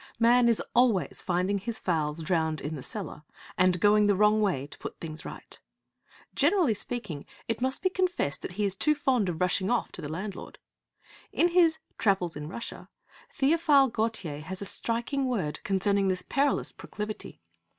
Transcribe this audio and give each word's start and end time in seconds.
Man 0.17 0.49
is 0.49 0.63
always 0.73 1.21
finding 1.21 1.59
his 1.59 1.77
fowls 1.77 2.23
drowned 2.23 2.59
in 2.59 2.73
the 2.73 2.81
cellar 2.81 3.21
and 3.55 3.79
going 3.79 4.07
the 4.07 4.15
wrong 4.15 4.41
way 4.41 4.65
to 4.65 4.77
put 4.79 4.99
things 4.99 5.25
right. 5.25 5.61
Generally 6.33 6.73
speaking, 6.73 7.23
it 7.47 7.61
must 7.61 7.83
be 7.83 7.89
confessed 7.91 8.41
that 8.41 8.53
he 8.53 8.65
is 8.65 8.73
too 8.73 8.95
fond 8.95 9.29
of 9.29 9.39
rushing 9.39 9.69
off 9.69 9.91
to 9.91 10.01
the 10.01 10.09
landlord. 10.11 10.57
In 11.31 11.49
his 11.49 11.77
Travels 11.99 12.35
in 12.35 12.49
Russia, 12.49 12.89
Theophile 13.31 13.89
Gautier 13.89 14.39
has 14.39 14.59
a 14.59 14.65
striking 14.65 15.25
word 15.27 15.59
concerning 15.63 16.07
this 16.07 16.23
perilous 16.23 16.71
proclivity. 16.71 17.39